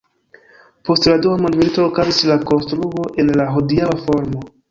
Post 0.87 1.09
la 1.09 1.17
Dua 1.25 1.35
Mondmilito 1.41 1.85
okazis 1.91 2.23
la 2.31 2.39
konstruo 2.53 3.05
en 3.25 3.31
la 3.43 3.47
hodiaŭa 3.59 4.01
formo. 4.09 4.43